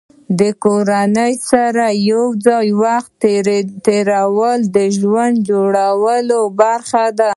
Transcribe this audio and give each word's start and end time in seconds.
د 0.39 0.41
کورنۍ 0.63 1.33
سره 1.49 1.85
یو 2.11 2.23
ځای 2.45 2.67
وخت 2.83 3.11
تېرول 3.95 4.59
د 4.75 4.77
ژوند 4.97 5.35
جوړولو 5.49 6.39
برخه 6.61 7.05
ده. 7.19 7.29